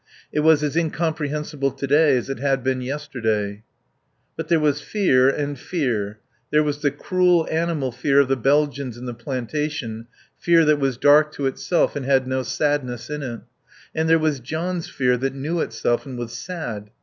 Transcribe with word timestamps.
It 0.31 0.39
was 0.39 0.63
as 0.63 0.75
incomprehensible 0.75 1.69
to 1.69 1.85
day 1.85 2.17
as 2.17 2.27
it 2.27 2.39
had 2.39 2.63
been 2.63 2.81
yesterday. 2.81 3.61
But 4.35 4.47
there 4.47 4.59
was 4.59 4.81
fear 4.81 5.29
and 5.29 5.59
fear. 5.59 6.17
There 6.49 6.63
was 6.63 6.79
the 6.79 6.89
cruel, 6.89 7.47
animal 7.51 7.91
fear 7.91 8.19
of 8.21 8.27
the 8.27 8.35
Belgians 8.35 8.97
in 8.97 9.05
the 9.05 9.13
plantation, 9.13 10.07
fear 10.39 10.65
that 10.65 10.79
was 10.79 10.97
dark 10.97 11.31
to 11.33 11.45
itself 11.45 11.95
and 11.95 12.03
had 12.03 12.27
no 12.27 12.41
sadness 12.41 13.11
in 13.11 13.21
it; 13.21 13.41
and 13.93 14.09
there 14.09 14.17
was 14.17 14.39
John's 14.39 14.89
fear 14.89 15.17
that 15.17 15.35
knew 15.35 15.59
itself 15.59 16.07
and 16.07 16.17
was 16.17 16.33
sad. 16.35 16.89